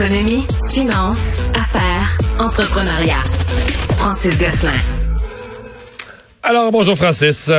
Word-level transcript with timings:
Économie, 0.00 0.46
finance, 0.70 1.42
affaires, 1.54 2.18
entrepreneuriat. 2.38 3.18
Francis 3.96 4.38
Gosselin. 4.38 4.78
Alors, 6.44 6.70
bonjour 6.70 6.96
Francis. 6.96 7.50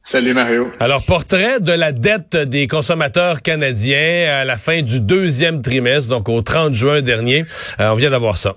Salut 0.00 0.32
Mario. 0.32 0.70
Alors, 0.78 1.04
portrait 1.04 1.58
de 1.58 1.72
la 1.72 1.90
dette 1.90 2.36
des 2.36 2.68
consommateurs 2.68 3.42
canadiens 3.42 4.32
à 4.32 4.44
la 4.44 4.56
fin 4.56 4.82
du 4.82 5.00
deuxième 5.00 5.60
trimestre, 5.60 6.08
donc 6.08 6.28
au 6.28 6.40
30 6.40 6.72
juin 6.72 7.02
dernier. 7.02 7.44
Euh, 7.80 7.90
on 7.90 7.94
vient 7.94 8.10
d'avoir 8.10 8.36
ça. 8.36 8.54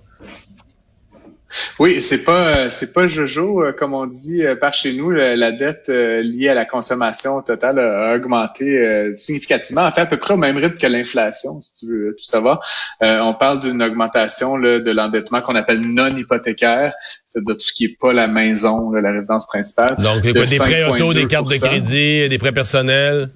Oui, 1.81 1.99
c'est 1.99 2.23
pas 2.23 2.57
euh, 2.57 2.69
c'est 2.69 2.93
pas 2.93 3.07
Jojo 3.07 3.63
euh, 3.63 3.71
comme 3.73 3.95
on 3.95 4.05
dit 4.05 4.45
euh, 4.45 4.55
par 4.55 4.71
chez 4.71 4.93
nous. 4.93 5.09
La 5.09 5.51
dette 5.51 5.87
liée 5.87 6.47
à 6.47 6.53
la 6.53 6.65
consommation 6.65 7.41
totale 7.41 7.79
a 7.79 8.13
augmenté 8.13 9.11
significativement, 9.15 9.81
en 9.81 9.91
fait 9.91 10.01
à 10.01 10.05
peu 10.05 10.17
près 10.17 10.35
au 10.35 10.37
même 10.37 10.57
rythme 10.57 10.77
que 10.77 10.85
l'inflation, 10.85 11.59
si 11.59 11.79
tu 11.79 11.91
veux 11.91 12.15
tout 12.15 12.23
savoir. 12.23 12.63
on 13.01 13.33
parle 13.33 13.61
d'une 13.61 13.81
augmentation 13.81 14.59
de 14.59 14.91
l'endettement 14.91 15.41
qu'on 15.41 15.55
appelle 15.55 15.81
non 15.81 16.15
hypothécaire, 16.15 16.93
c'est-à-dire 17.25 17.55
tout 17.55 17.65
ce 17.65 17.73
qui 17.73 17.85
est 17.85 17.97
pas 17.99 18.13
la 18.13 18.27
maison, 18.27 18.91
la 18.91 19.11
résidence 19.11 19.47
principale. 19.47 19.95
Donc 19.97 20.21
des 20.21 20.33
prêts 20.33 20.83
auto, 20.83 21.15
des 21.15 21.25
cartes 21.25 21.49
de 21.49 21.57
crédit, 21.57 22.29
des 22.29 22.37
prêts 22.37 22.51
personnels. 22.51 23.27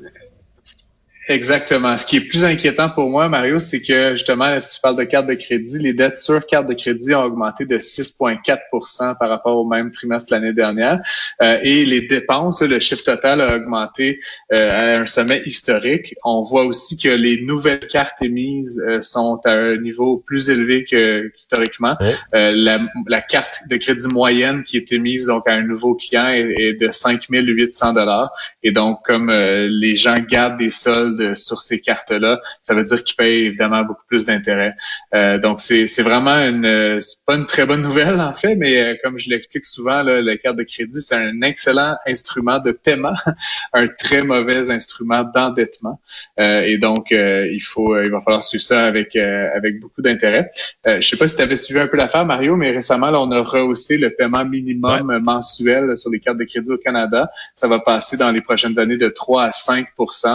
Exactement. 1.27 1.97
Ce 1.97 2.05
qui 2.05 2.17
est 2.17 2.21
plus 2.21 2.45
inquiétant 2.45 2.89
pour 2.89 3.09
moi, 3.09 3.27
Mario, 3.29 3.59
c'est 3.59 3.81
que 3.81 4.11
justement, 4.11 4.59
tu 4.59 4.79
parles 4.79 4.95
de 4.95 5.03
carte 5.05 5.25
de 5.25 5.33
crédit, 5.33 5.79
les 5.79 5.93
dettes 5.93 6.19
sur 6.19 6.45
carte 6.45 6.67
de 6.67 6.75
crédit 6.75 7.15
ont 7.15 7.23
augmenté 7.23 7.65
de 7.65 7.77
6,4% 7.77 9.17
par 9.17 9.29
rapport 9.29 9.57
au 9.57 9.67
même 9.67 9.91
trimestre 9.91 10.31
l'année 10.31 10.53
dernière. 10.53 10.99
Euh, 11.41 11.57
et 11.63 11.83
les 11.85 12.01
dépenses, 12.01 12.61
le 12.61 12.79
chiffre 12.79 13.03
total 13.03 13.41
a 13.41 13.55
augmenté 13.55 14.19
euh, 14.53 14.69
à 14.69 14.99
un 14.99 15.07
sommet 15.07 15.41
historique. 15.45 16.13
On 16.23 16.43
voit 16.43 16.63
aussi 16.63 16.95
que 16.95 17.09
les 17.09 17.41
nouvelles 17.41 17.79
cartes 17.79 18.21
émises 18.21 18.79
euh, 18.87 19.01
sont 19.01 19.41
à 19.45 19.51
un 19.51 19.77
niveau 19.77 20.17
plus 20.17 20.51
élevé 20.51 20.85
que 20.85 21.31
historiquement. 21.35 21.97
La, 22.33 22.79
la, 23.07 23.21
carte 23.21 23.61
de 23.69 23.77
crédit 23.77 24.07
moyenne 24.09 24.63
qui 24.63 24.77
est 24.77 24.91
émise 24.91 25.25
donc 25.25 25.49
à 25.49 25.53
un 25.53 25.61
nouveau 25.61 25.95
client 25.95 26.27
est, 26.27 26.53
est 26.57 26.73
de 26.73 26.91
5 26.91 27.23
800 27.29 27.93
dollars. 27.93 28.31
Et 28.61 28.71
donc, 28.71 28.99
comme 29.03 29.31
les 29.31 29.95
gens 29.95 30.19
gardent 30.19 30.57
des 30.57 30.69
soldes 30.69 31.14
sur 31.35 31.61
ces 31.61 31.81
cartes-là, 31.81 32.41
ça 32.61 32.73
veut 32.73 32.83
dire 32.83 33.03
qu'ils 33.03 33.15
payent 33.15 33.45
évidemment 33.45 33.83
beaucoup 33.83 34.03
plus 34.07 34.25
d'intérêt. 34.25 34.73
Euh, 35.13 35.37
donc 35.37 35.59
c'est 35.59 36.01
vraiment 36.01 36.35
une 36.35 36.99
c'est 37.01 37.25
pas 37.25 37.35
une 37.35 37.45
très 37.45 37.65
bonne 37.65 37.81
nouvelle 37.81 38.19
en 38.19 38.33
fait, 38.33 38.55
mais 38.55 38.77
euh, 38.77 38.95
comme 39.03 39.17
je 39.17 39.29
l'explique 39.29 39.65
souvent, 39.65 40.01
là, 40.03 40.21
la 40.21 40.37
carte 40.37 40.57
de 40.57 40.63
crédit 40.63 41.01
c'est 41.01 41.15
un 41.15 41.41
excellent 41.41 41.95
instrument 42.07 42.59
de 42.59 42.71
paiement, 42.71 43.13
un 43.73 43.87
très 43.87 44.23
mauvais 44.23 44.69
instrument 44.71 45.23
d'endettement. 45.23 45.99
Euh, 46.39 46.61
et 46.61 46.77
donc 46.77 47.11
il 47.11 47.61
faut 47.61 47.99
il 48.01 48.09
va 48.09 48.21
falloir 48.21 48.43
suivre 48.43 48.63
ça 48.63 48.85
avec 48.85 49.15
avec 49.15 49.79
beaucoup 49.79 50.01
d'intérêt. 50.01 50.51
je 50.85 51.01
sais 51.01 51.17
pas 51.17 51.27
si 51.27 51.35
tu 51.35 51.41
avais 51.41 51.55
suivi 51.55 51.79
un 51.79 51.87
peu 51.87 51.97
l'affaire 51.97 52.25
Mario, 52.25 52.55
mais 52.55 52.71
récemment 52.71 53.09
là, 53.09 53.19
on 53.21 53.31
a 53.31 53.41
rehaussé 53.41 53.97
le 53.97 54.09
paiement 54.09 54.45
minimum 54.45 55.19
mensuel 55.19 55.95
sur 55.97 56.09
les 56.09 56.19
cartes 56.19 56.37
de 56.37 56.43
crédit 56.43 56.71
au 56.71 56.77
Canada. 56.77 57.29
Ça 57.55 57.67
va 57.67 57.79
passer 57.79 58.17
dans 58.17 58.31
les 58.31 58.41
prochaines 58.41 58.77
années 58.79 58.97
de 58.97 59.09
3 59.09 59.43
à 59.43 59.51
5 59.51 59.87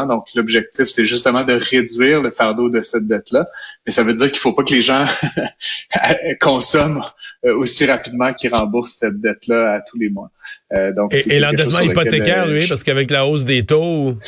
Donc 0.08 0.26
l'objectif 0.34 0.69
c'est 0.70 1.04
justement 1.04 1.44
de 1.44 1.52
réduire 1.52 2.20
le 2.20 2.30
fardeau 2.30 2.68
de 2.68 2.80
cette 2.80 3.06
dette-là. 3.06 3.46
Mais 3.86 3.92
ça 3.92 4.02
veut 4.02 4.14
dire 4.14 4.30
qu'il 4.30 4.38
faut 4.38 4.52
pas 4.52 4.62
que 4.62 4.74
les 4.74 4.82
gens 4.82 5.04
consomment 6.40 7.04
euh, 7.44 7.56
aussi 7.56 7.86
rapidement 7.86 8.34
qu'ils 8.34 8.54
remboursent 8.54 8.96
cette 8.98 9.20
dette-là 9.20 9.74
à 9.74 9.80
tous 9.80 9.98
les 9.98 10.08
mois. 10.10 10.30
Euh, 10.72 10.92
donc, 10.92 11.14
et, 11.14 11.38
l'endettement 11.38 11.80
hypothécaire, 11.80 12.46
lui, 12.46 12.66
parce 12.66 12.84
qu'avec 12.84 13.10
la 13.10 13.26
hausse 13.26 13.44
des 13.44 13.64
taux... 13.64 14.18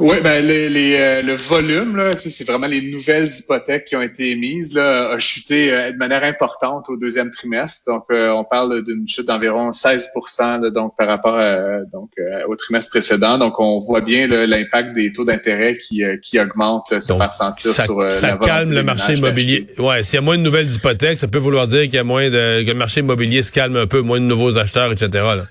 Oui, 0.00 0.16
ben 0.22 0.46
les, 0.46 0.68
les, 0.68 0.96
euh, 0.96 1.22
le 1.22 1.34
volume, 1.34 1.96
là, 1.96 2.12
c'est 2.16 2.46
vraiment 2.46 2.68
les 2.68 2.82
nouvelles 2.82 3.28
hypothèques 3.36 3.86
qui 3.86 3.96
ont 3.96 4.02
été 4.02 4.30
émises, 4.30 4.72
là, 4.72 5.10
a 5.10 5.18
chuté 5.18 5.72
euh, 5.72 5.90
de 5.90 5.96
manière 5.96 6.22
importante 6.22 6.88
au 6.88 6.96
deuxième 6.96 7.32
trimestre. 7.32 7.90
Donc, 7.90 8.04
euh, 8.12 8.30
on 8.30 8.44
parle 8.44 8.84
d'une 8.84 9.08
chute 9.08 9.26
d'environ 9.26 9.70
16% 9.70 10.70
donc 10.70 10.96
par 10.96 11.08
rapport 11.08 11.36
à, 11.36 11.80
donc, 11.92 12.10
au 12.46 12.54
trimestre 12.54 12.90
précédent. 12.90 13.38
Donc, 13.38 13.58
on 13.58 13.80
voit 13.80 14.00
bien 14.00 14.26
l'impact 14.28 14.94
des 14.94 15.12
taux 15.12 15.24
d'intérêt 15.24 15.76
qui, 15.76 16.04
qui 16.22 16.38
augmentent, 16.38 17.00
se 17.00 17.12
faire 17.12 17.32
sentir 17.32 17.72
ça, 17.72 17.84
sur 17.84 18.10
ça 18.10 18.36
calme 18.36 18.72
le 18.72 18.82
marché 18.82 19.14
immobilier. 19.14 19.66
Ouais, 19.78 20.04
s'il 20.04 20.14
y 20.14 20.18
a 20.18 20.22
moins 20.22 20.38
de 20.38 20.42
nouvelles 20.42 20.72
hypothèques, 20.72 21.18
ça 21.18 21.28
peut 21.28 21.38
vouloir 21.38 21.66
dire 21.66 21.82
qu'il 21.82 21.94
y 21.94 21.98
a 21.98 22.04
moins 22.04 22.30
de 22.30 22.62
que 22.62 22.68
le 22.68 22.74
marché 22.74 23.00
immobilier 23.00 23.42
se 23.42 23.52
calme 23.52 23.76
un 23.76 23.86
peu, 23.86 24.00
moins 24.00 24.20
de 24.20 24.24
nouveaux 24.24 24.58
acheteurs, 24.58 24.92
etc. 24.92 25.08
Là. 25.12 25.46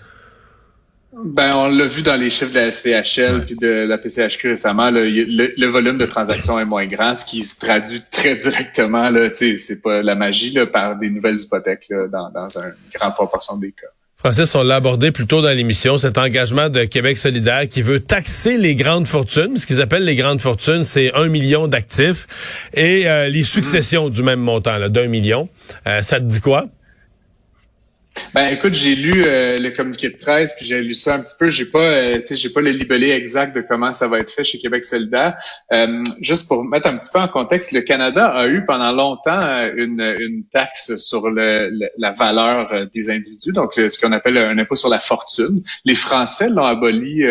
Ben, 1.26 1.52
on 1.56 1.68
l'a 1.68 1.86
vu 1.86 2.04
dans 2.04 2.16
les 2.16 2.30
chiffres 2.30 2.54
de 2.54 2.60
la 2.60 2.72
CHL 2.72 3.44
puis 3.46 3.56
de 3.56 3.86
la 3.88 3.98
PCHQ 3.98 4.50
récemment, 4.50 4.92
le, 4.92 5.66
volume 5.66 5.98
de 5.98 6.06
transactions 6.06 6.60
est 6.60 6.66
moins 6.66 6.86
grand, 6.86 7.16
ce 7.16 7.26
qui 7.26 7.44
se 7.44 7.60
traduit 7.60 8.02
très 8.12 8.36
directement, 8.36 9.10
là, 9.10 9.30
c'est 9.34 9.82
pas 9.82 10.04
la 10.04 10.16
magie, 10.16 10.52
là, 10.52 10.68
par 10.68 10.98
des 10.98 11.10
nouvelles 11.10 11.40
hypothèques 11.40 11.88
là, 11.90 12.08
dans, 12.08 12.30
dans 12.30 12.50
une 12.60 12.74
grande 12.94 13.14
proportion 13.16 13.58
des 13.58 13.72
cas. 13.72 13.88
Francis, 14.20 14.56
on 14.56 14.64
l'a 14.64 14.78
abordé 14.78 15.12
plus 15.12 15.28
tôt 15.28 15.42
dans 15.42 15.56
l'émission, 15.56 16.00
cet 16.00 16.18
engagement 16.18 16.70
de 16.70 16.86
Québec 16.86 17.20
solidaire 17.20 17.70
qui 17.70 17.84
veut 17.84 18.00
taxer 18.00 18.58
les 18.58 18.74
grandes 18.74 19.06
fortunes. 19.06 19.58
Ce 19.58 19.68
qu'ils 19.68 19.80
appellent 19.80 20.06
les 20.06 20.16
grandes 20.16 20.42
fortunes, 20.42 20.82
c'est 20.82 21.14
un 21.14 21.28
million 21.28 21.68
d'actifs 21.68 22.70
et 22.74 23.08
euh, 23.08 23.30
les 23.30 23.44
successions 23.44 24.10
du 24.10 24.24
même 24.24 24.40
montant, 24.40 24.90
d'un 24.90 25.08
million. 25.08 25.50
Euh, 25.86 26.02
ça 26.02 26.20
te 26.20 26.26
dit 26.26 26.42
quoi? 26.42 26.66
Ben 28.34 28.48
écoute, 28.50 28.74
j'ai 28.74 28.96
lu 28.96 29.24
euh, 29.26 29.56
le 29.56 29.72
communiqué 29.72 30.10
de 30.10 30.18
presse, 30.18 30.54
puis 30.54 30.66
j'ai 30.66 30.82
lu 30.82 30.94
ça 30.94 31.16
un 31.16 31.20
petit 31.20 31.36
peu. 31.40 31.50
J'ai 31.50 31.66
pas, 31.66 31.80
euh, 31.80 32.22
j'ai 32.30 32.50
pas 32.50 32.60
le 32.60 32.72
libellé 32.72 33.12
exact 33.12 33.56
de 33.56 33.62
comment 33.62 33.94
ça 33.94 34.08
va 34.08 34.20
être 34.20 34.32
fait 34.32 34.44
chez 34.44 34.60
Québec 34.60 34.84
solidaire. 34.84 35.38
Euh, 35.72 36.04
juste 36.22 36.48
pour 36.48 36.66
mettre 36.66 36.90
un 36.90 36.98
petit 36.98 37.10
peu 37.12 37.20
en 37.20 37.30
contexte, 37.30 37.72
le 37.72 37.82
Canada 37.82 38.28
a 38.28 38.48
eu 38.48 38.66
pendant 38.66 38.92
longtemps 38.92 39.40
une, 39.76 40.02
une 40.20 40.44
taxe 40.52 40.98
sur 40.98 41.30
le, 41.30 41.72
la 41.98 42.12
valeur 42.12 42.88
des 42.94 43.10
individus, 43.10 43.54
donc 43.54 43.74
ce 43.74 44.00
qu'on 44.00 44.12
appelle 44.12 44.38
un 44.38 44.58
impôt 44.58 44.76
sur 44.76 44.90
la 44.90 45.00
fortune. 45.00 45.62
Les 45.86 45.96
Français 45.96 46.50
l'ont 46.50 46.66
aboli 46.66 47.24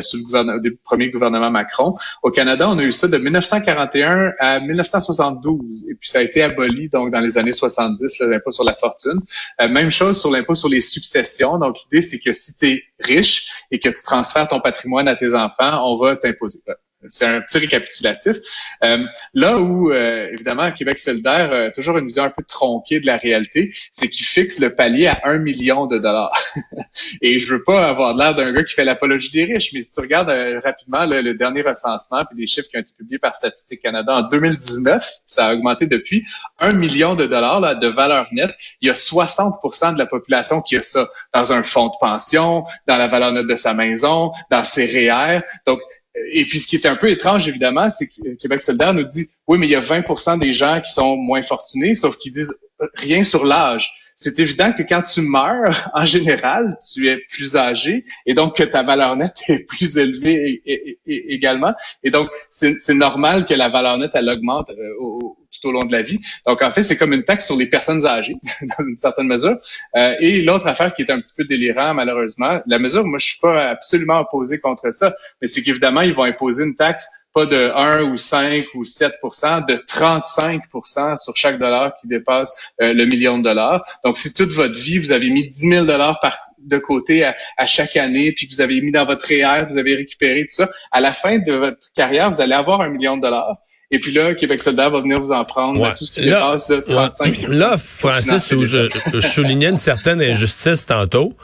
sous 0.00 0.16
le, 0.16 0.22
gouvernement, 0.22 0.58
le 0.62 0.76
premier 0.82 1.10
gouvernement 1.10 1.50
Macron. 1.50 1.96
Au 2.22 2.30
Canada, 2.30 2.66
on 2.68 2.78
a 2.78 2.82
eu 2.82 2.92
ça 2.92 3.08
de 3.08 3.18
1941 3.18 4.32
à 4.38 4.60
1972, 4.60 5.90
et 5.90 5.94
puis 5.94 6.08
ça 6.08 6.20
a 6.20 6.22
été 6.22 6.42
aboli 6.42 6.88
donc 6.88 7.10
dans 7.10 7.20
les 7.20 7.36
années 7.36 7.52
70 7.52 8.20
l'impôt 8.20 8.50
sur 8.50 8.64
la 8.64 8.74
fortune. 8.74 9.20
même 9.58 9.90
chose 9.90 10.18
sur 10.18 10.29
l'impôt 10.30 10.54
sur 10.54 10.68
les 10.68 10.80
successions. 10.80 11.58
Donc, 11.58 11.76
l'idée, 11.84 12.02
c'est 12.02 12.18
que 12.18 12.32
si 12.32 12.56
tu 12.58 12.66
es 12.66 12.82
riche 13.00 13.48
et 13.70 13.78
que 13.78 13.88
tu 13.88 14.02
transfères 14.02 14.48
ton 14.48 14.60
patrimoine 14.60 15.08
à 15.08 15.16
tes 15.16 15.34
enfants, 15.34 15.80
on 15.84 15.98
va 15.98 16.16
t'imposer. 16.16 16.60
C'est 17.08 17.26
un 17.26 17.40
petit 17.40 17.58
récapitulatif. 17.58 18.36
Euh, 18.84 18.98
là 19.34 19.58
où, 19.58 19.90
euh, 19.90 20.28
évidemment, 20.32 20.70
Québec 20.72 20.98
solidaire 20.98 21.52
a 21.52 21.70
toujours 21.70 21.98
une 21.98 22.06
vision 22.06 22.24
un 22.24 22.30
peu 22.30 22.42
tronquée 22.42 23.00
de 23.00 23.06
la 23.06 23.16
réalité, 23.16 23.74
c'est 23.92 24.08
qu'il 24.08 24.26
fixe 24.26 24.60
le 24.60 24.74
palier 24.74 25.06
à 25.06 25.20
un 25.24 25.38
million 25.38 25.86
de 25.86 25.98
dollars. 25.98 26.38
Et 27.22 27.40
je 27.40 27.54
veux 27.54 27.64
pas 27.64 27.88
avoir 27.88 28.14
l'air 28.14 28.34
d'un 28.34 28.52
gars 28.52 28.64
qui 28.64 28.74
fait 28.74 28.84
l'apologie 28.84 29.30
des 29.30 29.44
riches, 29.44 29.72
mais 29.72 29.82
si 29.82 29.92
tu 29.92 30.00
regardes 30.00 30.30
euh, 30.30 30.60
rapidement 30.60 31.06
le 31.06 31.34
dernier 31.34 31.62
recensement 31.62 32.24
puis 32.24 32.38
les 32.38 32.46
chiffres 32.46 32.68
qui 32.68 32.76
ont 32.76 32.80
été 32.80 32.92
publiés 32.92 33.18
par 33.18 33.36
Statistique 33.36 33.80
Canada 33.80 34.14
en 34.14 34.22
2019, 34.22 35.02
ça 35.26 35.46
a 35.46 35.54
augmenté 35.54 35.86
depuis 35.86 36.24
un 36.58 36.72
million 36.72 37.14
de 37.14 37.26
dollars 37.26 37.60
là, 37.60 37.74
de 37.74 37.86
valeur 37.86 38.28
nette. 38.32 38.54
Il 38.80 38.88
y 38.88 38.90
a 38.90 38.94
60% 38.94 39.94
de 39.94 39.98
la 39.98 40.06
population 40.06 40.60
qui 40.62 40.76
a 40.76 40.82
ça 40.82 41.08
dans 41.32 41.52
un 41.52 41.62
fonds 41.62 41.88
de 41.88 41.96
pension, 42.00 42.64
dans 42.86 42.96
la 42.96 43.08
valeur 43.08 43.32
nette 43.32 43.46
de 43.46 43.56
sa 43.56 43.74
maison, 43.74 44.32
dans 44.50 44.64
ses 44.64 44.86
REER. 44.86 45.40
Donc, 45.66 45.80
et 46.14 46.44
puis, 46.44 46.58
ce 46.58 46.66
qui 46.66 46.76
est 46.76 46.86
un 46.86 46.96
peu 46.96 47.10
étrange, 47.10 47.46
évidemment, 47.48 47.88
c'est 47.88 48.08
que 48.08 48.34
Québec 48.34 48.62
solidaire 48.62 48.94
nous 48.94 49.04
dit, 49.04 49.28
oui, 49.46 49.58
mais 49.58 49.66
il 49.66 49.70
y 49.70 49.76
a 49.76 49.80
20% 49.80 50.38
des 50.38 50.52
gens 50.52 50.80
qui 50.80 50.92
sont 50.92 51.16
moins 51.16 51.42
fortunés, 51.42 51.94
sauf 51.94 52.16
qu'ils 52.16 52.32
disent 52.32 52.54
rien 52.94 53.22
sur 53.22 53.44
l'âge. 53.44 53.92
C'est 54.22 54.38
évident 54.38 54.70
que 54.74 54.82
quand 54.82 55.02
tu 55.02 55.22
meurs, 55.22 55.90
en 55.94 56.04
général, 56.04 56.78
tu 56.92 57.08
es 57.08 57.16
plus 57.16 57.56
âgé 57.56 58.04
et 58.26 58.34
donc 58.34 58.54
que 58.54 58.62
ta 58.62 58.82
valeur 58.82 59.16
nette 59.16 59.38
est 59.48 59.66
plus 59.66 59.96
élevée 59.96 60.62
également. 61.06 61.72
Et 62.04 62.10
donc, 62.10 62.28
c'est 62.50 62.94
normal 62.94 63.46
que 63.46 63.54
la 63.54 63.70
valeur 63.70 63.96
nette, 63.96 64.10
elle 64.14 64.28
augmente 64.28 64.68
euh, 64.70 65.24
tout 65.50 65.68
au 65.68 65.72
long 65.72 65.86
de 65.86 65.92
la 65.92 66.02
vie. 66.02 66.20
Donc, 66.46 66.60
en 66.60 66.70
fait, 66.70 66.82
c'est 66.82 66.98
comme 66.98 67.14
une 67.14 67.24
taxe 67.24 67.46
sur 67.46 67.56
les 67.56 67.64
personnes 67.64 68.04
âgées, 68.06 68.36
dans 68.78 68.84
une 68.84 68.98
certaine 68.98 69.26
mesure. 69.26 69.56
Euh, 69.96 70.14
et 70.20 70.42
l'autre 70.42 70.66
affaire 70.66 70.92
qui 70.92 71.00
est 71.00 71.10
un 71.10 71.18
petit 71.18 71.34
peu 71.34 71.44
délirant, 71.44 71.94
malheureusement, 71.94 72.60
la 72.66 72.78
mesure, 72.78 73.06
moi, 73.06 73.18
je 73.18 73.26
suis 73.26 73.40
pas 73.40 73.70
absolument 73.70 74.20
opposé 74.20 74.60
contre 74.60 74.92
ça, 74.92 75.14
mais 75.40 75.48
c'est 75.48 75.62
qu'évidemment, 75.62 76.02
ils 76.02 76.12
vont 76.12 76.24
imposer 76.24 76.64
une 76.64 76.76
taxe 76.76 77.08
pas 77.32 77.46
de 77.46 77.70
1 77.74 78.02
ou 78.04 78.16
5 78.16 78.66
ou 78.74 78.84
7% 78.84 79.66
de 79.66 79.74
35% 79.74 81.16
sur 81.16 81.36
chaque 81.36 81.58
dollar 81.58 81.92
qui 82.00 82.08
dépasse 82.08 82.72
euh, 82.80 82.92
le 82.92 83.04
million 83.06 83.38
de 83.38 83.44
dollars. 83.44 83.84
Donc, 84.04 84.18
si 84.18 84.34
toute 84.34 84.50
votre 84.50 84.78
vie, 84.78 84.98
vous 84.98 85.12
avez 85.12 85.30
mis 85.30 85.48
10 85.48 85.70
000 85.70 85.86
dollars 85.86 86.18
par 86.20 86.36
de 86.62 86.78
côté 86.78 87.24
à, 87.24 87.66
chaque 87.66 87.96
année, 87.96 88.32
puis 88.32 88.46
que 88.46 88.54
vous 88.54 88.60
avez 88.60 88.80
mis 88.80 88.92
dans 88.92 89.06
votre 89.06 89.26
REER, 89.26 89.66
vous 89.70 89.78
avez 89.78 89.94
récupéré 89.94 90.42
tout 90.42 90.54
ça, 90.54 90.68
à 90.92 91.00
la 91.00 91.12
fin 91.12 91.38
de 91.38 91.52
votre 91.52 91.92
carrière, 91.94 92.30
vous 92.30 92.40
allez 92.40 92.52
avoir 92.52 92.82
un 92.82 92.88
million 92.88 93.16
de 93.16 93.22
dollars. 93.22 93.56
Et 93.90 93.98
puis 93.98 94.12
là, 94.12 94.34
Québec 94.34 94.60
solidaire 94.60 94.90
va 94.90 95.00
venir 95.00 95.18
vous 95.20 95.32
en 95.32 95.44
prendre 95.44 95.96
tout 95.96 96.04
ce 96.04 96.12
qui 96.12 96.22
dépasse 96.22 96.68
de 96.68 96.76
35 96.80 97.48
Là, 97.48 97.76
Francis, 97.76 98.52
où 98.52 98.64
je, 98.64 98.88
je, 99.12 99.20
soulignais 99.20 99.70
une 99.70 99.78
certaine 99.78 100.20
injustice 100.20 100.86
tantôt, 100.86 101.34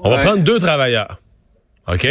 on 0.00 0.10
va 0.10 0.18
prendre 0.18 0.42
deux 0.42 0.60
travailleurs. 0.60 1.20
OK? 1.88 2.06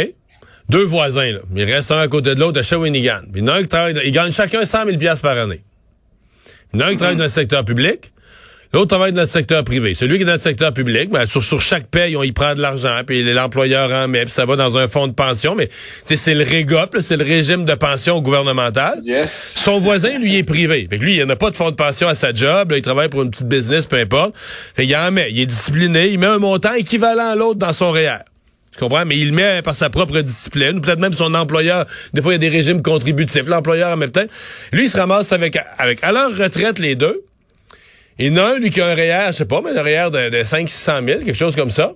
Deux 0.68 0.84
voisins, 0.84 1.32
là. 1.32 1.40
Ils 1.54 1.64
restent 1.64 1.92
un 1.92 2.00
à 2.00 2.08
côté 2.08 2.34
de 2.34 2.40
l'autre 2.40 2.60
à 2.60 2.62
Shawinigan. 2.62 3.20
Puis 3.32 3.42
il 3.42 3.44
y 3.44 3.50
en 3.50 3.52
a 3.52 3.56
un 3.56 3.62
qui 3.62 3.68
travaille, 3.68 4.00
ils 4.04 4.12
gagnent 4.12 4.32
chacun 4.32 4.64
100 4.64 4.86
000 4.98 5.16
par 5.22 5.38
année. 5.38 5.62
Il 6.74 6.80
y 6.80 6.82
en 6.82 6.86
a 6.86 6.88
un 6.88 6.92
qui 6.92 6.96
travaille 6.96 7.16
dans 7.16 7.24
le 7.24 7.28
secteur 7.28 7.64
public. 7.64 8.12
L'autre 8.72 8.88
travaille 8.88 9.12
dans 9.12 9.22
le 9.22 9.26
secteur 9.26 9.64
privé. 9.64 9.94
Celui 9.94 10.16
qui 10.16 10.24
est 10.24 10.26
dans 10.26 10.34
le 10.34 10.38
secteur 10.38 10.74
public, 10.74 11.10
ben, 11.10 11.24
sur, 11.26 11.42
sur 11.42 11.62
chaque 11.62 11.86
paye, 11.86 12.16
on 12.16 12.22
y 12.22 12.32
prend 12.32 12.54
de 12.54 12.60
l'argent, 12.60 13.00
puis 13.06 13.22
l'employeur 13.22 13.90
en 13.90 14.06
met, 14.06 14.24
puis 14.24 14.34
ça 14.34 14.44
va 14.44 14.56
dans 14.56 14.76
un 14.76 14.86
fonds 14.86 15.06
de 15.06 15.14
pension, 15.14 15.54
mais 15.54 15.70
c'est 16.04 16.34
le 16.34 16.44
REGOP, 16.44 17.00
c'est 17.00 17.16
le 17.16 17.24
régime 17.24 17.64
de 17.64 17.74
pension 17.74 18.20
gouvernemental. 18.20 18.98
Yes. 19.02 19.54
Son 19.56 19.78
voisin, 19.78 20.18
lui, 20.18 20.36
est 20.36 20.42
privé. 20.42 20.86
Fait 20.90 20.98
que 20.98 21.04
lui, 21.04 21.16
il 21.16 21.24
n'a 21.24 21.36
pas 21.36 21.50
de 21.50 21.56
fonds 21.56 21.70
de 21.70 21.76
pension 21.76 22.06
à 22.06 22.14
sa 22.14 22.34
job, 22.34 22.70
il 22.76 22.82
travaille 22.82 23.08
pour 23.08 23.22
une 23.22 23.30
petite 23.30 23.48
business, 23.48 23.86
peu 23.86 23.96
importe. 23.96 24.34
Fait 24.36 24.84
il 24.84 24.94
en 24.94 25.10
met, 25.10 25.30
il 25.30 25.40
est 25.40 25.46
discipliné, 25.46 26.08
il 26.08 26.18
met 26.18 26.26
un 26.26 26.38
montant 26.38 26.74
équivalent 26.74 27.30
à 27.30 27.34
l'autre 27.34 27.58
dans 27.58 27.72
son 27.72 27.92
REER. 27.92 28.25
Tu 28.76 28.80
comprends? 28.80 29.04
Mais 29.04 29.16
il 29.16 29.32
met 29.32 29.62
par 29.62 29.74
sa 29.74 29.90
propre 29.90 30.20
discipline. 30.20 30.80
Peut-être 30.80 31.00
même 31.00 31.14
son 31.14 31.34
employeur. 31.34 31.86
Des 32.12 32.22
fois, 32.22 32.32
il 32.32 32.34
y 32.34 32.36
a 32.36 32.50
des 32.50 32.54
régimes 32.54 32.82
contributifs. 32.82 33.46
L'employeur 33.46 33.92
en 33.92 33.96
même 33.96 34.10
temps. 34.10 34.26
Lui, 34.72 34.84
il 34.84 34.88
se 34.88 34.96
ramasse 34.96 35.32
avec, 35.32 35.58
avec, 35.78 36.02
à 36.04 36.12
leur 36.12 36.36
retraite, 36.36 36.78
les 36.78 36.94
deux. 36.94 37.22
Il 38.18 38.32
y 38.32 38.40
en 38.40 38.42
a 38.42 38.54
un, 38.54 38.58
lui, 38.58 38.70
qui 38.70 38.80
a 38.80 38.86
un 38.86 38.94
REER, 38.94 39.28
je 39.28 39.38
sais 39.38 39.44
pas, 39.44 39.60
mais 39.62 39.76
un 39.76 39.82
REER 39.82 40.10
de, 40.10 40.38
de 40.38 40.44
500 40.44 41.00
000, 41.04 41.18
quelque 41.20 41.34
chose 41.34 41.56
comme 41.56 41.70
ça. 41.70 41.92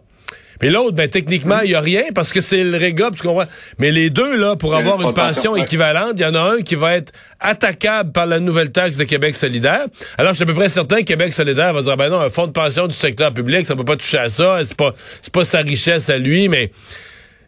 Puis 0.61 0.69
l'autre, 0.69 0.95
ben 0.95 1.09
techniquement, 1.09 1.61
il 1.61 1.71
y 1.71 1.75
a 1.75 1.81
rien 1.81 2.05
parce 2.15 2.33
que 2.33 2.43
c'est 2.43 2.63
le 2.63 2.77
REGOP, 2.77 3.17
tu 3.17 3.27
comprends? 3.27 3.47
Mais 3.79 3.91
les 3.91 4.11
deux, 4.11 4.37
là, 4.37 4.57
pour 4.57 4.75
avoir 4.75 5.01
une 5.01 5.15
pension 5.15 5.57
équivalente, 5.57 6.13
il 6.17 6.21
y 6.21 6.27
en 6.27 6.35
a 6.35 6.41
un 6.41 6.61
qui 6.61 6.75
va 6.75 6.97
être 6.97 7.13
attaquable 7.41 8.13
par 8.13 8.27
la 8.27 8.41
nouvelle 8.41 8.71
taxe 8.71 8.97
de 8.97 9.05
Québec 9.05 9.35
solidaire. 9.35 9.87
Alors, 10.19 10.33
je 10.33 10.37
suis 10.37 10.43
à 10.45 10.47
peu 10.47 10.55
près 10.55 10.69
certain 10.69 10.99
que 10.99 11.05
Québec 11.05 11.33
solidaire 11.33 11.73
va 11.73 11.81
dire, 11.81 11.97
ben 11.97 12.11
non, 12.11 12.21
un 12.21 12.29
fonds 12.29 12.47
de 12.47 12.53
pension 12.53 12.87
du 12.87 12.95
secteur 12.95 13.33
public, 13.33 13.67
ça 13.67 13.75
peut 13.75 13.85
pas 13.85 13.97
toucher 13.97 14.19
à 14.19 14.29
ça, 14.29 14.61
c'est 14.63 14.77
pas, 14.77 14.93
c'est 15.23 15.33
pas 15.33 15.45
sa 15.45 15.61
richesse 15.61 16.11
à 16.11 16.19
lui, 16.19 16.49
mais 16.49 16.71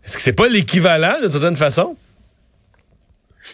est-ce 0.06 0.16
que 0.16 0.22
c'est 0.22 0.32
pas 0.32 0.48
l'équivalent, 0.48 1.18
de 1.20 1.26
toute 1.26 1.32
certaine 1.32 1.56
façon? 1.56 1.96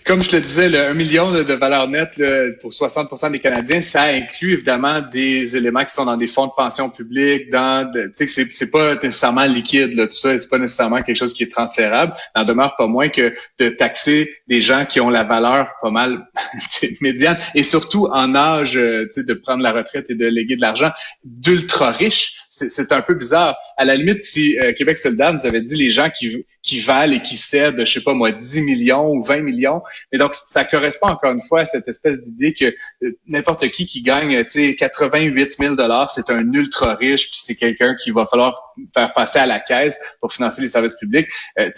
Comme 0.04 0.22
je 0.22 0.30
te 0.30 0.36
disais, 0.36 0.68
le 0.68 0.78
1 0.78 0.94
million 0.94 1.30
de, 1.30 1.52
valeur 1.52 1.88
nette 1.88 2.20
pour 2.60 2.70
60% 2.70 3.30
des 3.30 3.40
Canadiens, 3.40 3.82
ça 3.82 4.04
inclut 4.04 4.54
évidemment 4.54 5.00
des 5.02 5.56
éléments 5.56 5.84
qui 5.84 5.92
sont 5.92 6.06
dans 6.06 6.16
des 6.16 6.28
fonds 6.28 6.46
de 6.46 6.52
pension 6.56 6.88
publique, 6.88 7.50
dans 7.50 7.90
tu 8.16 8.28
sais 8.28 8.48
c'est 8.50 8.70
pas 8.70 8.94
nécessairement 8.96 9.44
liquide 9.44 9.94
là, 9.94 10.06
tout 10.06 10.14
ça, 10.14 10.38
c'est 10.38 10.48
pas 10.48 10.58
nécessairement 10.58 11.02
quelque 11.02 11.16
chose 11.16 11.34
qui 11.34 11.42
est 11.42 11.52
transférable. 11.52 12.14
N'en 12.36 12.44
demeure 12.44 12.76
pas 12.76 12.86
moins 12.86 13.08
que 13.08 13.34
de 13.58 13.68
taxer 13.68 14.30
des 14.48 14.60
gens 14.60 14.86
qui 14.86 15.00
ont 15.00 15.10
la 15.10 15.24
valeur 15.24 15.68
pas 15.82 15.90
mal 15.90 16.26
médiane 17.00 17.38
et 17.54 17.62
surtout 17.62 18.06
en 18.06 18.34
âge 18.34 18.76
euh, 18.76 19.08
de 19.16 19.34
prendre 19.34 19.62
la 19.62 19.72
retraite 19.72 20.06
et 20.10 20.14
de 20.14 20.26
léguer 20.26 20.56
de 20.56 20.62
l'argent 20.62 20.90
d'ultra 21.24 21.90
riches 21.90 22.37
c'est 22.50 22.92
un 22.92 23.02
peu 23.02 23.14
bizarre. 23.14 23.56
À 23.76 23.84
la 23.84 23.94
limite, 23.94 24.22
si 24.22 24.58
euh, 24.58 24.72
Québec 24.72 24.98
solidaire 24.98 25.32
nous 25.32 25.46
avait 25.46 25.60
dit 25.60 25.76
les 25.76 25.90
gens 25.90 26.10
qui, 26.10 26.44
valent 26.80 27.12
et 27.12 27.22
qui 27.22 27.36
cèdent, 27.36 27.84
je 27.84 27.92
sais 27.92 28.02
pas 28.02 28.14
moi, 28.14 28.32
10 28.32 28.62
millions 28.62 29.10
ou 29.10 29.22
20 29.22 29.40
millions, 29.40 29.82
et 30.12 30.18
donc 30.18 30.34
ça 30.34 30.64
correspond 30.64 31.08
encore 31.08 31.32
une 31.32 31.42
fois 31.42 31.60
à 31.60 31.66
cette 31.66 31.88
espèce 31.88 32.20
d'idée 32.20 32.54
que 32.54 32.74
euh, 33.02 33.12
n'importe 33.26 33.68
qui 33.68 33.86
qui 33.86 34.02
gagne, 34.02 34.44
tu 34.44 34.68
sais, 34.68 34.76
88 34.76 35.56
000 35.58 35.74
dollars, 35.74 36.10
c'est 36.10 36.30
un 36.30 36.52
ultra 36.52 36.94
riche, 36.94 37.30
puis 37.30 37.40
c'est 37.40 37.56
quelqu'un 37.56 37.96
qui 38.02 38.10
va 38.10 38.26
falloir 38.26 38.74
faire 38.94 39.12
passer 39.12 39.38
à 39.38 39.46
la 39.46 39.60
caisse 39.60 39.98
pour 40.20 40.32
financer 40.32 40.62
les 40.62 40.68
services 40.68 40.96
publics. 40.96 41.28
Euh, 41.58 41.70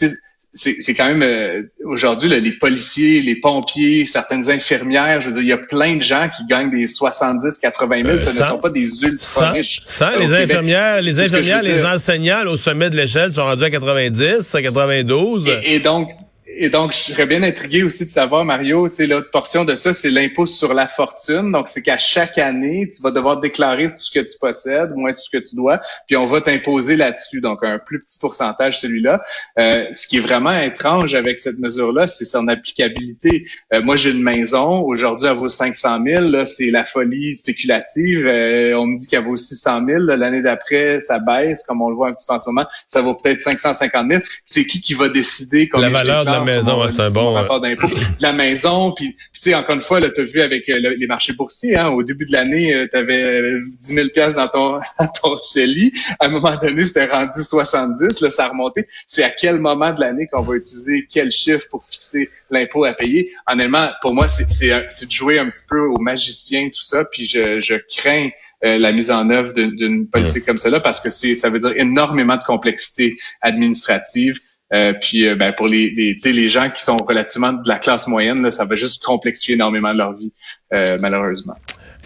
c'est 0.53 0.95
quand 0.95 1.07
même 1.07 1.23
euh, 1.23 1.63
aujourd'hui 1.85 2.29
les 2.29 2.53
policiers, 2.53 3.23
les 3.23 3.37
pompiers, 3.37 4.05
certaines 4.05 4.51
infirmières, 4.51 5.21
je 5.21 5.29
veux 5.29 5.35
dire, 5.35 5.43
il 5.43 5.49
y 5.49 5.53
a 5.53 5.59
plein 5.59 5.97
de 5.97 6.03
gens 6.03 6.29
qui 6.37 6.45
gagnent 6.47 6.71
des 6.71 6.89
70, 6.89 7.59
80 7.59 8.03
000. 8.05 8.21
ce 8.21 8.43
ne 8.43 8.49
sont 8.49 8.59
pas 8.59 8.71
des 8.71 9.05
ultra 9.05 9.53
riches. 9.53 9.83
Sans 9.87 10.17
les 10.17 10.33
infirmières, 10.33 11.03
les 11.03 11.21
infirmières, 11.21 11.63
les 11.63 11.85
enseignants 11.85 12.47
au 12.47 12.57
sommet 12.57 12.91
de 12.91 12.97
l'échelle 12.97 13.33
sont 13.33 13.45
rendus 13.45 13.65
à 13.65 13.71
90, 13.71 14.55
à 14.55 14.63
92. 14.63 15.49
et 15.63 15.79
donc 15.79 16.11
et 16.57 16.69
donc, 16.69 16.93
je 16.93 16.99
serais 16.99 17.27
bien 17.27 17.43
intrigué 17.43 17.83
aussi 17.83 18.07
de 18.07 18.11
savoir, 18.11 18.45
Mario, 18.45 18.89
tu 18.89 18.97
sais, 18.97 19.07
l'autre 19.07 19.31
portion 19.31 19.65
de 19.65 19.77
ça, 19.77 19.95
c'est 19.95 20.11
l'impôt 20.11 20.47
sur 20.47 20.75
la 20.75 20.87
fortune. 20.87 21.53
Donc, 21.53 21.69
c'est 21.69 21.83
qu'à 21.83 21.99
chaque 21.99 22.39
année, 22.39 22.91
tu 22.95 23.03
vas 23.03 23.11
devoir 23.11 23.41
déclarer 23.41 23.89
tout 23.89 23.99
ce 23.99 24.11
que 24.11 24.21
tu 24.21 24.39
possèdes, 24.39 24.93
moins 24.95 25.13
tout 25.13 25.21
ce 25.21 25.31
que 25.31 25.43
tu 25.43 25.57
dois, 25.57 25.81
puis 26.07 26.17
on 26.17 26.25
va 26.25 26.41
t'imposer 26.41 26.97
là-dessus. 26.97 27.41
Donc, 27.41 27.61
un 27.63 27.79
plus 27.79 28.01
petit 28.01 28.19
pourcentage, 28.19 28.81
celui-là. 28.81 29.23
Euh, 29.59 29.87
ce 29.95 30.07
qui 30.07 30.17
est 30.17 30.21
vraiment 30.21 30.53
étrange 30.53 31.15
avec 31.15 31.39
cette 31.39 31.59
mesure-là, 31.59 32.07
c'est 32.07 32.25
son 32.25 32.49
applicabilité. 32.49 33.47
Euh, 33.73 33.83
moi, 33.83 33.97
j'ai 33.97 34.11
une 34.11 34.23
maison. 34.23 34.83
Aujourd'hui, 34.83 35.29
elle 35.29 35.37
vaut 35.37 35.49
500 35.49 36.01
000. 36.05 36.29
Là, 36.29 36.45
c'est 36.45 36.71
la 36.71 36.85
folie 36.85 37.37
spéculative. 37.37 38.27
Euh, 38.27 38.75
on 38.79 38.87
me 38.87 38.99
dit 38.99 39.07
qu'elle 39.07 39.25
vaut 39.25 39.37
600 39.37 39.87
000. 39.87 39.99
L'année 40.01 40.43
d'après, 40.43 41.01
ça 41.01 41.19
baisse, 41.19 41.63
comme 41.65 41.83
on 41.83 41.91
le 41.91 41.97
voit 41.97 42.09
un 42.09 42.13
petit 42.13 42.27
peu 42.27 42.35
en 42.35 42.39
ce 42.39 42.49
moment. 42.49 42.67
Ça 42.89 43.03
vaut 43.03 43.15
peut-être 43.15 43.41
550 43.41 44.11
000. 44.11 44.23
C'est 44.47 44.65
qui 44.65 44.81
qui 44.81 44.95
va 44.95 45.09
décider 45.09 45.69
combien 45.69 45.91
la 45.91 45.99
valeur 45.99 46.25
la 46.45 46.57
maison, 46.57 46.89
c'est 46.89 47.01
un 47.01 47.11
bon 47.11 47.33
rapport 47.33 47.61
d'impôt. 47.61 47.89
la 48.21 48.33
maison, 48.33 48.93
puis 48.93 49.15
tu 49.15 49.41
sais 49.41 49.55
encore 49.55 49.75
une 49.75 49.81
fois, 49.81 50.01
tu 50.01 50.21
as 50.21 50.25
vu 50.25 50.41
avec 50.41 50.69
euh, 50.69 50.95
les 50.99 51.07
marchés 51.07 51.33
boursiers, 51.33 51.77
hein, 51.77 51.89
au 51.89 52.03
début 52.03 52.27
de 52.27 52.33
l'année, 52.33 52.87
tu 52.91 52.97
avais 52.97 53.53
10 53.83 53.95
000 53.95 54.09
pièces 54.09 54.35
dans 54.35 54.49
ton 54.49 54.79
ton 55.23 55.39
CELI. 55.39 55.93
À 56.19 56.27
un 56.27 56.29
moment 56.29 56.57
donné, 56.57 56.83
c'était 56.83 57.07
rendu 57.07 57.43
70, 57.43 58.21
là 58.21 58.31
ça 58.31 58.47
a 58.47 58.49
remonté. 58.49 58.87
C'est 59.07 59.23
à 59.23 59.31
quel 59.31 59.61
moment 59.61 59.93
de 59.93 60.01
l'année 60.01 60.27
qu'on 60.33 60.43
va 60.43 60.55
utiliser 60.57 61.07
quel 61.11 61.31
chiffre 61.31 61.67
pour 61.71 61.85
fixer 61.85 62.31
l'impôt 62.51 62.85
à 62.85 62.93
payer? 62.93 63.33
Honnêtement, 63.47 63.89
pour 64.03 64.15
moi, 64.15 64.29
c'est 64.29 64.51
c'est 64.51 65.07
de 65.07 65.11
jouer 65.11 65.39
un 65.39 65.49
petit 65.51 65.65
peu 65.69 65.81
au 65.81 65.99
magicien 65.99 66.69
tout 66.69 66.83
ça, 66.83 67.05
puis 67.05 67.25
je, 67.25 67.61
je 67.61 67.75
crains 67.97 68.31
euh, 68.63 68.77
la 68.77 68.93
mise 68.93 69.11
en 69.11 69.31
œuvre 69.31 69.55
d'une 69.55 70.07
politique 70.07 70.45
comme 70.45 70.59
celle-là 70.59 70.81
parce 70.81 71.01
que 71.01 71.09
c'est 71.09 71.35
ça 71.35 71.49
veut 71.49 71.61
dire 71.61 71.73
énormément 71.77 72.37
de 72.37 72.43
complexité 72.43 73.19
administrative. 73.41 74.39
Euh, 74.73 74.93
puis 74.93 75.27
euh, 75.27 75.35
ben, 75.35 75.53
pour 75.53 75.67
les, 75.67 75.91
les, 75.91 76.33
les 76.33 76.49
gens 76.49 76.71
qui 76.71 76.83
sont 76.83 76.97
relativement 76.97 77.53
de 77.53 77.69
la 77.69 77.79
classe 77.79 78.07
moyenne, 78.07 78.43
là, 78.43 78.51
ça 78.51 78.65
va 78.65 78.77
juste 78.77 79.03
complexifier 79.03 79.55
énormément 79.55 79.93
leur 79.93 80.17
vie, 80.17 80.33
euh, 80.73 80.97
malheureusement. 81.01 81.57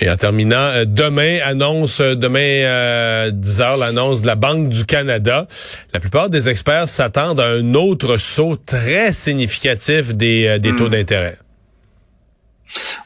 Et 0.00 0.10
en 0.10 0.16
terminant, 0.16 0.84
demain 0.86 1.38
annonce, 1.44 2.00
demain 2.00 3.30
10 3.30 3.60
heures, 3.60 3.76
l'annonce 3.76 4.22
de 4.22 4.26
la 4.26 4.34
Banque 4.34 4.68
du 4.68 4.84
Canada. 4.84 5.46
La 5.92 6.00
plupart 6.00 6.30
des 6.30 6.48
experts 6.48 6.88
s'attendent 6.88 7.38
à 7.38 7.46
un 7.46 7.74
autre 7.74 8.16
saut 8.16 8.56
très 8.56 9.12
significatif 9.12 10.12
des, 10.16 10.58
des 10.58 10.74
taux 10.74 10.88
hmm. 10.88 10.92
d'intérêt. 10.92 11.38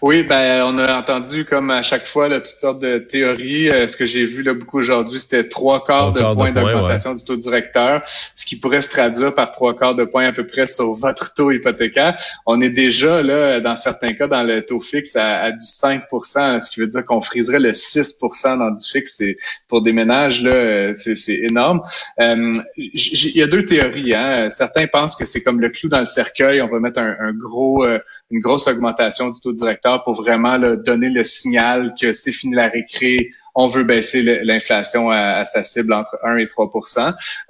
Oui, 0.00 0.22
ben 0.22 0.62
on 0.62 0.78
a 0.78 0.96
entendu 0.96 1.44
comme 1.44 1.70
à 1.70 1.82
chaque 1.82 2.06
fois 2.06 2.28
là, 2.28 2.38
toutes 2.38 2.58
sortes 2.58 2.78
de 2.78 2.98
théories. 2.98 3.68
Euh, 3.68 3.88
ce 3.88 3.96
que 3.96 4.06
j'ai 4.06 4.26
vu 4.26 4.44
là 4.44 4.54
beaucoup 4.54 4.78
aujourd'hui, 4.78 5.18
c'était 5.18 5.48
trois 5.48 5.84
quarts 5.84 6.12
de 6.12 6.20
point 6.34 6.52
d'augmentation 6.52 7.16
du 7.16 7.24
taux 7.24 7.34
directeur, 7.34 8.02
ce 8.36 8.46
qui 8.46 8.54
pourrait 8.54 8.80
se 8.80 8.90
traduire 8.90 9.34
par 9.34 9.50
trois 9.50 9.76
quarts 9.76 9.96
de 9.96 10.04
point 10.04 10.26
à 10.26 10.32
peu 10.32 10.46
près 10.46 10.66
sur 10.66 10.92
votre 10.92 11.34
taux 11.34 11.50
hypothécaire. 11.50 12.16
On 12.46 12.60
est 12.60 12.70
déjà 12.70 13.24
là, 13.24 13.58
dans 13.58 13.74
certains 13.74 14.12
cas, 14.12 14.28
dans 14.28 14.44
le 14.44 14.64
taux 14.64 14.78
fixe 14.78 15.16
à, 15.16 15.50
du 15.50 15.58
5% 15.58 16.62
ce 16.62 16.70
qui 16.70 16.78
veut 16.78 16.86
dire 16.86 17.04
qu'on 17.04 17.20
friserait 17.20 17.58
le 17.58 17.72
6% 17.72 18.58
dans 18.58 18.70
du 18.70 18.84
fixe. 18.84 19.16
C'est 19.18 19.36
pour 19.66 19.82
des 19.82 19.92
ménages 19.92 20.42
là, 20.44 20.50
euh, 20.50 20.94
c'est 20.96 21.40
énorme. 21.50 21.80
Euh, 22.20 22.54
il 22.76 23.36
y 23.36 23.42
a 23.42 23.48
deux 23.48 23.64
théories. 23.64 24.14
Hein. 24.14 24.48
Certains 24.50 24.86
pensent 24.86 25.16
que 25.16 25.24
c'est 25.24 25.42
comme 25.42 25.60
le 25.60 25.70
clou 25.70 25.88
dans 25.88 26.00
le 26.00 26.06
cercueil. 26.06 26.62
On 26.62 26.68
va 26.68 26.78
mettre 26.78 27.00
un, 27.00 27.16
un 27.18 27.32
gros, 27.32 27.84
une 28.30 28.40
grosse 28.40 28.68
augmentation 28.68 29.30
du 29.30 29.40
taux 29.40 29.52
directeur 29.52 29.87
pour 30.04 30.14
vraiment 30.14 30.58
donner 30.58 31.08
le 31.08 31.24
signal 31.24 31.94
que 32.00 32.12
c'est 32.12 32.32
fini 32.32 32.54
la 32.54 32.68
récré, 32.68 33.30
on 33.54 33.66
veut 33.66 33.84
baisser 33.84 34.22
l'inflation 34.44 35.10
à, 35.10 35.44
sa 35.44 35.64
cible 35.64 35.92
entre 35.92 36.16
1 36.22 36.36
et 36.36 36.46
3 36.46 36.70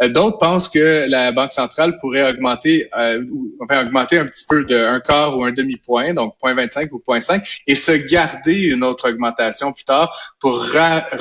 euh, 0.02 0.08
D'autres 0.08 0.38
pensent 0.38 0.68
que 0.68 1.06
la 1.06 1.32
Banque 1.32 1.52
centrale 1.52 1.98
pourrait 1.98 2.28
augmenter, 2.30 2.88
euh, 2.98 3.22
augmenter 3.60 4.18
un 4.18 4.24
petit 4.24 4.46
peu 4.48 4.64
d'un 4.64 5.00
quart 5.00 5.36
ou 5.36 5.44
un 5.44 5.52
demi-point, 5.52 6.14
donc 6.14 6.34
0.25 6.42 6.88
ou 6.92 7.02
0.5, 7.06 7.62
et 7.66 7.74
se 7.74 7.92
garder 8.10 8.58
une 8.58 8.84
autre 8.84 9.10
augmentation 9.10 9.72
plus 9.72 9.84
tard 9.84 10.34
pour 10.40 10.64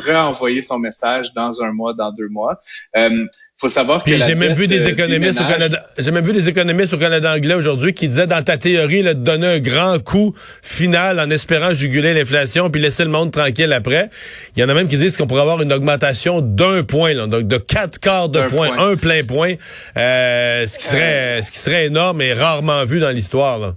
renvoyer 0.05 0.62
son 0.62 0.79
message 0.79 1.33
dans 1.33 1.62
un 1.62 1.74
mois, 1.74 1.93
dans 1.93 2.12
deux 2.13 2.29
mois. 2.29 2.62
Euh, 2.95 3.25
faut 3.59 3.69
savoir 3.69 4.03
que 4.03 4.19
j'ai 4.19 4.35
même 4.35 4.53
vu 4.53 4.67
des 4.67 4.85
euh, 4.85 4.91
économistes 4.91 5.41
au 5.41 5.45
Canada 5.45 5.83
j'ai 5.97 6.11
même 6.11 6.23
vu 6.23 6.31
des 6.31 6.47
économistes 6.47 6.93
au 6.93 6.99
Canada 6.99 7.33
anglais 7.33 7.55
aujourd'hui 7.55 7.91
qui 7.93 8.07
disaient 8.07 8.27
dans 8.27 8.43
ta 8.43 8.57
théorie 8.57 9.01
là, 9.01 9.15
de 9.15 9.23
donner 9.23 9.47
un 9.47 9.59
grand 9.59 9.97
coup 9.97 10.35
final 10.61 11.19
en 11.19 11.29
espérant 11.31 11.71
juguler 11.71 12.13
l'inflation 12.13 12.69
puis 12.69 12.79
laisser 12.79 13.03
le 13.03 13.09
monde 13.09 13.31
tranquille 13.31 13.73
après 13.73 14.11
il 14.55 14.61
y 14.61 14.63
en 14.63 14.69
a 14.69 14.75
même 14.75 14.87
qui 14.87 14.97
disent 14.97 15.17
qu'on 15.17 15.25
pourrait 15.25 15.41
avoir 15.41 15.59
une 15.63 15.73
augmentation 15.73 16.41
d'un 16.41 16.83
point 16.83 17.15
là, 17.15 17.25
donc 17.25 17.47
de 17.47 17.57
quatre 17.57 17.99
quarts 17.99 18.29
de 18.29 18.41
point, 18.41 18.69
un 18.77 18.95
plein 18.95 19.23
point 19.23 19.55
euh, 19.97 20.67
ce 20.67 20.77
qui 20.77 20.85
serait 20.85 21.41
ce 21.41 21.51
qui 21.51 21.57
serait 21.57 21.87
énorme 21.87 22.21
et 22.21 22.33
rarement 22.33 22.85
vu 22.85 22.99
dans 22.99 23.09
l'histoire 23.09 23.73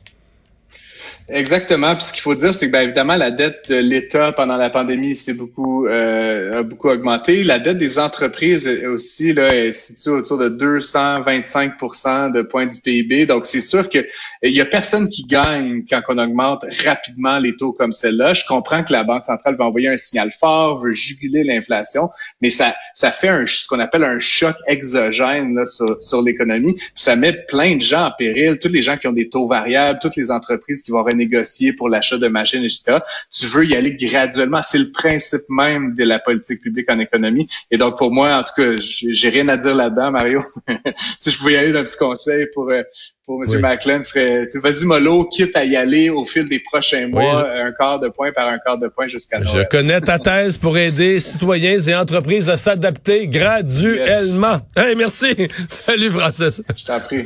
Exactement. 1.33 1.95
Puis 1.95 2.07
ce 2.07 2.13
qu'il 2.13 2.23
faut 2.23 2.35
dire, 2.35 2.53
c'est 2.53 2.67
que 2.67 2.73
bien 2.73 2.83
évidemment, 2.83 3.15
la 3.15 3.31
dette 3.31 3.71
de 3.71 3.77
l'État 3.77 4.33
pendant 4.33 4.57
la 4.57 4.69
pandémie 4.69 5.15
s'est 5.15 5.35
beaucoup 5.35 5.87
euh, 5.87 6.59
a 6.59 6.63
beaucoup 6.65 6.89
augmenté. 6.89 7.45
La 7.45 7.61
dette 7.61 7.79
des 7.79 8.01
entreprises 8.01 8.69
aussi 8.89 9.33
là, 9.33 9.55
est 9.55 9.73
située 9.73 10.11
autour 10.11 10.39
de 10.39 10.49
225% 10.49 12.33
de 12.33 12.43
points 12.43 12.67
du 12.67 12.81
PIB. 12.81 13.27
Donc, 13.27 13.47
c'est 13.47 13.61
sûr 13.61 13.89
que 13.89 13.99
il 14.43 14.51
y 14.51 14.61
a 14.61 14.65
personne 14.65 15.09
qui 15.09 15.25
gagne 15.25 15.85
quand 15.89 16.01
on 16.09 16.19
augmente 16.19 16.65
rapidement 16.85 17.39
les 17.39 17.55
taux 17.55 17.73
comme 17.73 17.93
celle-là. 17.93 18.35
Je 18.35 18.45
comprends 18.47 18.83
que 18.83 18.93
la 18.93 19.05
Banque 19.05 19.25
centrale 19.25 19.55
va 19.55 19.67
envoyer 19.67 19.89
un 19.89 19.97
signal 19.97 20.33
fort, 20.33 20.81
veut 20.81 20.93
juguler 20.93 21.45
l'inflation, 21.45 22.09
mais 22.41 22.51
ça, 22.51 22.75
ça 22.97 23.13
fait 23.13 23.29
un, 23.29 23.47
ce 23.47 23.69
qu'on 23.69 23.79
appelle 23.79 24.03
un 24.03 24.19
choc 24.19 24.57
exogène 24.67 25.55
là, 25.55 25.67
sur, 25.67 26.03
sur 26.03 26.23
l'économie. 26.23 26.77
Ça 26.97 27.15
met 27.15 27.33
plein 27.33 27.77
de 27.77 27.83
gens 27.83 28.07
en 28.07 28.13
péril, 28.19 28.59
tous 28.59 28.69
les 28.69 28.83
gens 28.83 28.97
qui 28.97 29.07
ont 29.07 29.13
des 29.13 29.29
taux 29.29 29.47
variables, 29.47 30.01
toutes 30.03 30.17
les 30.17 30.33
entreprises 30.33 30.83
qui 30.83 30.91
vont 30.91 31.03
négocier 31.21 31.73
pour 31.73 31.89
l'achat 31.89 32.19
de 32.19 32.29
machines, 32.29 32.65
etc. 32.65 32.99
Tu 33.33 33.47
veux 33.47 33.67
y 33.67 33.75
aller 33.77 33.95
graduellement. 33.95 34.63
C'est 34.63 34.79
le 34.79 34.91
principe 34.91 35.49
même 35.49 35.95
de 35.95 36.05
la 36.05 36.19
politique 36.19 36.61
publique 36.63 36.91
en 36.91 36.99
économie. 36.99 37.47
Et 37.71 37.77
donc, 37.77 37.97
pour 37.99 38.11
moi, 38.13 38.37
en 38.37 38.43
tout 38.43 38.55
cas, 38.57 38.71
j'ai 38.79 39.29
rien 39.29 39.49
à 39.49 39.57
dire 39.57 39.75
là-dedans, 39.75 40.11
Mario. 40.11 40.41
si 41.19 41.31
je 41.31 41.39
pouvais 41.39 41.53
y 41.53 41.57
aller 41.57 41.73
d'un 41.73 41.85
petit 41.85 41.99
conseil 41.99 42.47
pour, 42.55 42.69
euh, 42.71 42.83
pour 43.27 43.43
M. 43.45 43.61
Macklin, 43.61 44.03
serait, 44.03 44.49
vas-y, 44.63 44.85
mollo, 44.85 45.25
quitte 45.25 45.57
à 45.57 45.65
y 45.65 45.77
aller 45.77 46.11
au 46.11 46.25
fil 46.25 46.49
des 46.49 46.61
prochains 46.61 47.09
mois, 47.09 47.49
un 47.49 47.73
quart 47.73 48.01
de 48.01 48.09
point 48.09 48.33
par 48.33 48.49
un 48.49 48.59
quart 48.59 48.79
de 48.79 48.89
point 48.89 49.09
jusqu'à 49.09 49.43
Je 49.43 49.69
connais 49.69 50.01
ta 50.01 50.19
thèse 50.19 50.57
pour 50.57 50.77
aider 50.79 51.21
citoyens 51.21 51.79
et 51.79 51.95
entreprises 51.95 52.51
à 52.51 52.57
s'adapter 52.57 53.29
graduellement. 53.29 54.61
Hey, 54.77 54.97
merci. 54.97 55.49
Salut, 55.69 56.11
Francis. 56.11 56.63
Je 56.77 56.85
t'en 56.85 57.01
prie. 57.01 57.19